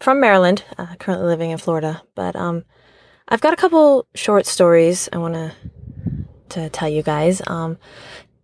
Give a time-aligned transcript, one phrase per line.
[0.00, 2.64] from Maryland, uh, currently living in Florida, but um,
[3.28, 5.52] I've got a couple short stories I want to
[6.50, 7.42] to tell you guys.
[7.46, 7.76] Um,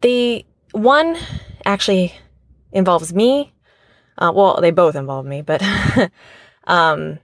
[0.01, 1.17] the one
[1.65, 2.15] actually
[2.73, 3.53] involves me.
[4.19, 5.63] Uh, well, they both involve me, but
[6.65, 7.19] um,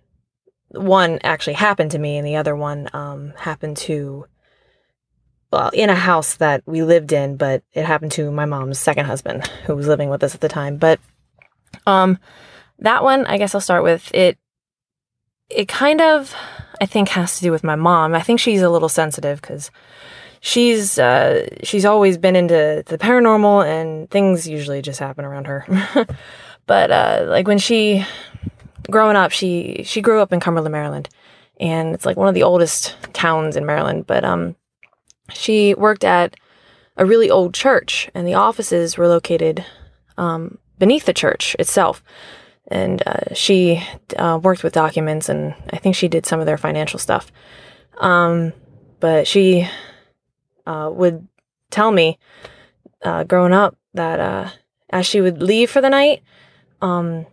[0.69, 4.27] one actually happened to me, and the other one um, happened to
[5.51, 9.06] well in a house that we lived in, but it happened to my mom's second
[9.06, 10.77] husband who was living with us at the time.
[10.77, 11.01] But
[11.87, 12.19] um,
[12.81, 14.39] that one, I guess I'll start with it.
[15.51, 16.34] It kind of,
[16.81, 18.15] I think, has to do with my mom.
[18.15, 19.71] I think she's a little sensitive because
[20.41, 25.65] she's uh, she's always been into the paranormal, and things usually just happen around her.
[26.67, 28.05] but uh, like when she
[28.91, 31.09] growing up, she she grew up in Cumberland, Maryland,
[31.61, 34.06] and it's like one of the oldest towns in Maryland.
[34.06, 34.55] But um,
[35.33, 36.37] she worked at
[36.97, 39.65] a really old church, and the offices were located
[40.17, 42.03] um, beneath the church itself.
[42.71, 43.83] And uh, she
[44.17, 47.33] uh, worked with documents, and I think she did some of their financial stuff.
[47.99, 48.53] Um,
[49.01, 49.69] but she
[50.67, 51.27] uh, would
[51.71, 52.19] tell me
[53.03, 54.51] uh, growing up that uh,
[54.91, 56.23] as she would leave for the night,
[56.83, 57.27] um,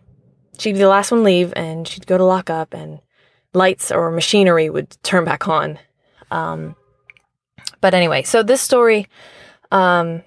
[0.58, 3.00] she'd be the last one leave, and she'd go to lock up, and
[3.52, 5.78] lights or machinery would turn back on.
[6.30, 6.76] Um,
[7.80, 9.08] but anyway, so this story
[9.70, 10.22] um,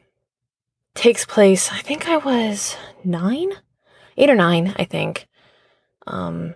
[0.96, 1.72] takes place.
[1.72, 3.52] I think I was nine,
[4.19, 4.75] eight or nine.
[4.78, 5.28] I think,
[6.06, 6.56] um,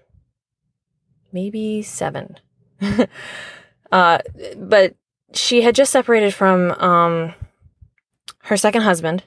[1.31, 2.37] maybe seven.
[3.91, 4.19] uh,
[4.57, 4.95] but
[5.33, 7.33] she had just separated from um,
[8.43, 9.23] her second husband,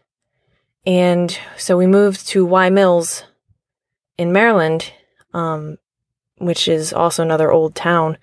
[0.84, 3.24] and so we moved to Wye Mills
[4.16, 4.92] in Maryland,
[5.34, 5.78] um,
[6.38, 8.18] which is also another old town,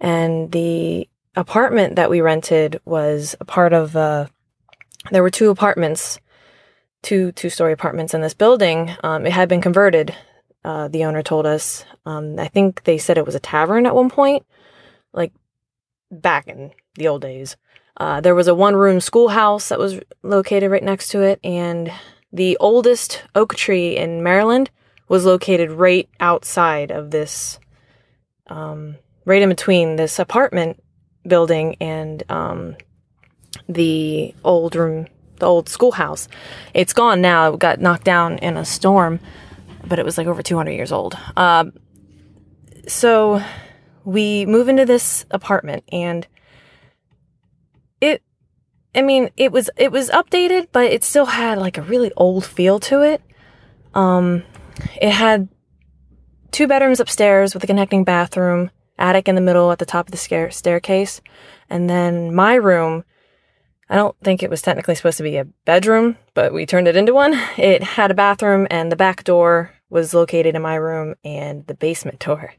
[0.00, 4.26] and the apartment that we rented was a part of uh,
[5.10, 6.20] there were two apartments
[7.02, 10.14] two two story apartments in this building um, it had been converted
[10.64, 11.84] uh, the owner told us.
[12.06, 14.44] Um, i think they said it was a tavern at one point
[15.12, 15.32] like
[16.10, 17.56] back in the old days.
[17.96, 21.92] Uh, there was a one room schoolhouse that was located right next to it and
[22.32, 24.70] the oldest oak tree in maryland
[25.08, 27.58] was located right outside of this
[28.46, 28.96] um,
[29.26, 30.82] right in between this apartment
[31.26, 32.76] building and um,
[33.68, 35.06] the old room,
[35.42, 36.28] the old schoolhouse.
[36.72, 37.52] It's gone now.
[37.52, 39.20] It got knocked down in a storm,
[39.84, 41.18] but it was like over 200 years old.
[41.36, 41.66] Uh,
[42.88, 43.42] so
[44.04, 46.26] we move into this apartment and
[48.00, 48.22] it
[48.94, 52.44] I mean, it was it was updated, but it still had like a really old
[52.44, 53.22] feel to it.
[53.94, 54.44] Um,
[55.00, 55.48] it had
[56.50, 60.12] two bedrooms upstairs with a connecting bathroom, attic in the middle at the top of
[60.12, 61.20] the stair- staircase.
[61.70, 63.04] And then my room,
[63.92, 66.96] I don't think it was technically supposed to be a bedroom, but we turned it
[66.96, 67.34] into one.
[67.58, 71.74] It had a bathroom, and the back door was located in my room and the
[71.74, 72.54] basement door.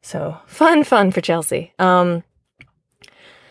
[0.00, 1.72] So fun, fun for Chelsea.
[1.78, 2.24] Um,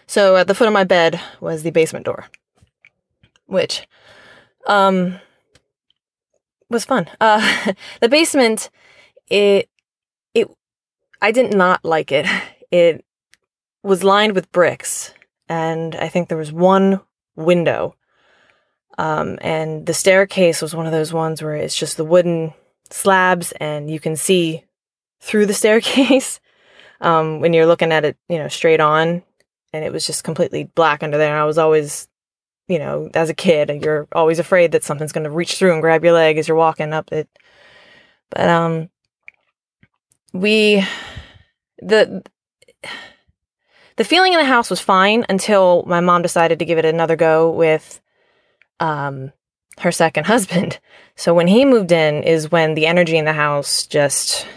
[0.08, 2.25] so at the foot of my bed was the basement door,
[3.46, 3.88] which
[4.68, 5.18] um,
[6.69, 7.08] was fun.
[7.22, 8.69] Uh, the basement,
[9.30, 9.69] it
[11.22, 12.25] I did not like it.
[12.72, 13.06] It
[13.84, 15.13] was lined with bricks,
[15.48, 17.00] and I think there was one
[17.41, 17.95] window.
[18.97, 22.53] Um, and the staircase was one of those ones where it's just the wooden
[22.89, 24.65] slabs, and you can see
[25.19, 26.39] through the staircase
[26.99, 29.23] um, when you're looking at it, you know, straight on.
[29.73, 31.31] And it was just completely black under there.
[31.31, 32.09] And I was always,
[32.67, 35.81] you know, as a kid, you're always afraid that something's going to reach through and
[35.81, 37.29] grab your leg as you're walking up it.
[38.29, 38.89] But um,
[40.33, 40.85] we
[41.81, 42.23] the
[43.97, 47.15] the feeling in the house was fine until my mom decided to give it another
[47.15, 48.01] go with
[48.79, 49.31] um
[49.79, 50.79] her second husband.
[51.15, 54.47] So when he moved in is when the energy in the house just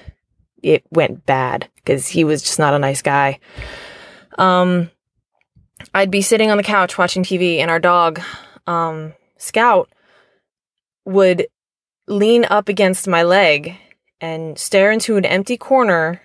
[0.63, 3.39] it went bad because he was just not a nice guy.
[4.39, 4.91] Um,
[5.93, 8.21] I'd be sitting on the couch watching TV, and our dog,
[8.67, 9.91] um, Scout,
[11.05, 11.47] would
[12.09, 13.77] lean up against my leg
[14.21, 16.23] and stare into an empty corner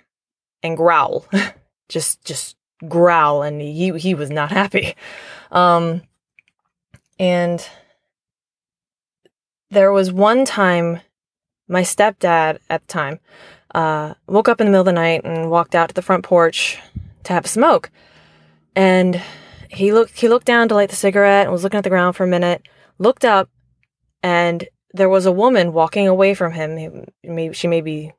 [0.62, 1.26] and growl.
[1.88, 2.56] just just
[2.88, 4.94] growl and he he was not happy.
[5.50, 6.02] Um
[7.18, 7.66] and
[9.70, 11.00] there was one time
[11.68, 13.20] my stepdad at the time
[13.74, 16.24] uh woke up in the middle of the night and walked out to the front
[16.24, 16.78] porch
[17.24, 17.90] to have a smoke.
[18.74, 19.22] And
[19.68, 22.16] he looked he looked down to light the cigarette and was looking at the ground
[22.16, 22.66] for a minute,
[22.98, 23.48] looked up
[24.22, 27.06] and there was a woman walking away from him.
[27.22, 28.12] Maybe she maybe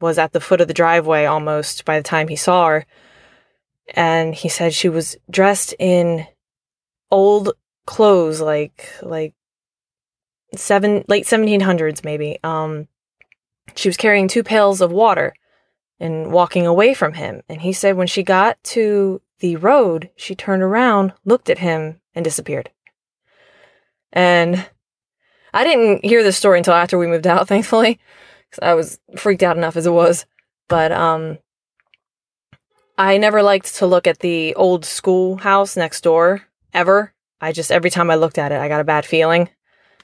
[0.00, 2.86] was at the foot of the driveway almost by the time he saw her.
[3.92, 6.26] And he said she was dressed in
[7.10, 7.52] old
[7.86, 9.34] clothes, like like
[10.56, 12.38] seven late seventeen hundreds maybe.
[12.42, 12.88] Um,
[13.74, 15.34] she was carrying two pails of water
[16.00, 17.42] and walking away from him.
[17.48, 22.00] And he said when she got to the road, she turned around, looked at him,
[22.14, 22.70] and disappeared.
[24.12, 24.66] And
[25.52, 27.98] I didn't hear this story until after we moved out, thankfully.
[28.50, 30.26] cuz I was freaked out enough as it was.
[30.68, 31.38] But um
[32.96, 36.42] I never liked to look at the old schoolhouse next door
[36.72, 37.12] ever.
[37.40, 39.48] I just every time I looked at it, I got a bad feeling.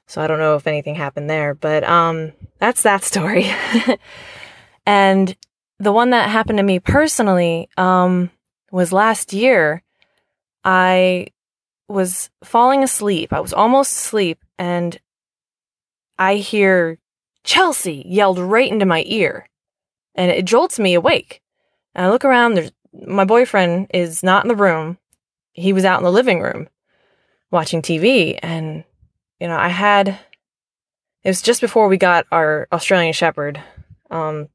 [0.07, 3.51] So I don't know if anything happened there, but um that's that story.
[4.87, 5.37] and
[5.79, 8.31] the one that happened to me personally um
[8.73, 9.83] was last year.
[10.65, 11.29] I
[11.89, 13.33] was falling asleep.
[13.33, 14.99] I was almost asleep and
[16.19, 16.99] I hear
[17.45, 19.49] Chelsea yelled right into my ear
[20.15, 21.41] and it jolts me awake.
[21.95, 24.99] And I look around, there's my boyfriend is not in the room.
[25.53, 26.69] He was out in the living room
[27.51, 28.85] watching TV and
[29.41, 30.19] you know, I had
[31.23, 33.61] it was just before we got our Australian shepherd.
[34.11, 34.49] Um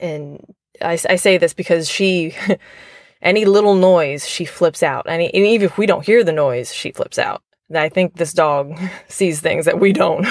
[0.00, 0.44] and
[0.80, 2.34] I, I say this because she
[3.22, 5.08] any little noise she flips out.
[5.08, 7.42] and even if we don't hear the noise, she flips out.
[7.74, 8.78] I think this dog
[9.08, 10.26] sees things that we don't.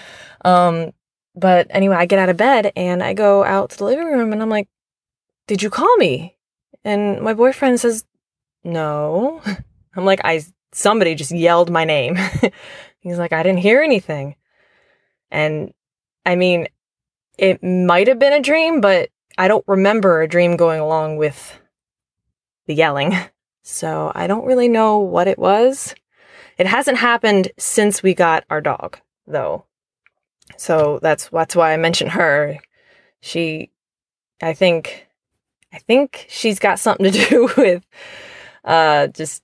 [0.44, 0.92] um,
[1.34, 4.32] but anyway, I get out of bed and I go out to the living room
[4.32, 4.68] and I'm like,
[5.46, 6.36] Did you call me?
[6.84, 8.04] And my boyfriend says,
[8.64, 9.40] No.
[9.94, 10.42] I'm like, I
[10.72, 12.16] somebody just yelled my name.
[13.00, 14.36] He's like, I didn't hear anything.
[15.30, 15.72] And
[16.24, 16.68] I mean,
[17.38, 21.58] it might have been a dream, but I don't remember a dream going along with
[22.66, 23.16] the yelling.
[23.64, 25.94] So I don't really know what it was.
[26.58, 29.66] It hasn't happened since we got our dog, though.
[30.56, 32.58] So that's that's why I mentioned her.
[33.20, 33.70] She
[34.42, 35.06] I think
[35.72, 37.84] I think she's got something to do with
[38.64, 39.42] uh just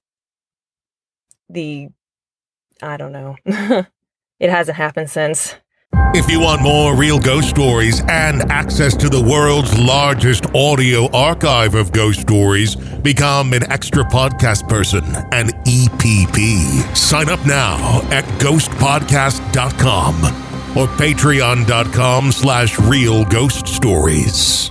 [1.48, 1.88] the
[2.82, 3.36] I don't know.
[4.38, 5.56] it hasn't happened since.
[6.14, 11.74] If you want more real ghost stories and access to the world's largest audio archive
[11.74, 16.96] of ghost stories, become an extra podcast person, an EPP.
[16.96, 20.24] Sign up now at ghostpodcast.com
[20.76, 24.70] or patreon.com slash real ghost stories.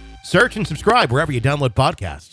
[0.31, 2.30] Search and subscribe wherever you download podcasts.